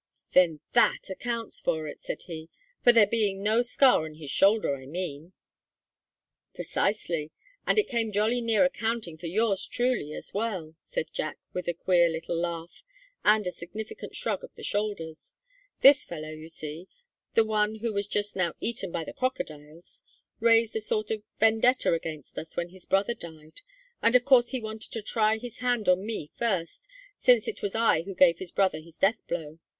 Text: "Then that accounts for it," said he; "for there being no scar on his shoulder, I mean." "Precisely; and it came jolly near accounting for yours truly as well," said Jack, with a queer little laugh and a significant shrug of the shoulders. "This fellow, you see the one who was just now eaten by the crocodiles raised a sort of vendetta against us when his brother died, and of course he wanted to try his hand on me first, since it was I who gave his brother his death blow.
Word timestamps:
"Then 0.31 0.61
that 0.73 1.11
accounts 1.11 1.59
for 1.61 1.87
it," 1.87 1.99
said 1.99 2.23
he; 2.23 2.49
"for 2.83 2.91
there 2.91 3.05
being 3.05 3.43
no 3.43 3.61
scar 3.61 4.05
on 4.05 4.15
his 4.15 4.31
shoulder, 4.31 4.75
I 4.75 4.87
mean." 4.87 5.33
"Precisely; 6.55 7.29
and 7.67 7.77
it 7.77 7.87
came 7.87 8.11
jolly 8.11 8.41
near 8.41 8.65
accounting 8.65 9.15
for 9.19 9.27
yours 9.27 9.67
truly 9.67 10.11
as 10.13 10.33
well," 10.33 10.73
said 10.81 11.13
Jack, 11.13 11.37
with 11.53 11.67
a 11.67 11.75
queer 11.75 12.09
little 12.09 12.35
laugh 12.35 12.81
and 13.23 13.45
a 13.45 13.51
significant 13.51 14.15
shrug 14.15 14.43
of 14.43 14.55
the 14.55 14.63
shoulders. 14.63 15.35
"This 15.81 16.03
fellow, 16.03 16.29
you 16.31 16.49
see 16.49 16.87
the 17.35 17.43
one 17.45 17.75
who 17.75 17.93
was 17.93 18.07
just 18.07 18.35
now 18.35 18.55
eaten 18.59 18.91
by 18.91 19.03
the 19.03 19.13
crocodiles 19.13 20.01
raised 20.39 20.75
a 20.75 20.81
sort 20.81 21.11
of 21.11 21.21
vendetta 21.39 21.93
against 21.93 22.39
us 22.39 22.57
when 22.57 22.69
his 22.69 22.87
brother 22.87 23.13
died, 23.13 23.61
and 24.01 24.15
of 24.15 24.25
course 24.25 24.49
he 24.49 24.59
wanted 24.59 24.91
to 24.93 25.03
try 25.03 25.37
his 25.37 25.59
hand 25.59 25.87
on 25.87 26.03
me 26.03 26.31
first, 26.33 26.87
since 27.19 27.47
it 27.47 27.61
was 27.61 27.75
I 27.75 28.01
who 28.01 28.15
gave 28.15 28.39
his 28.39 28.51
brother 28.51 28.79
his 28.79 28.97
death 28.97 29.19
blow. 29.27 29.59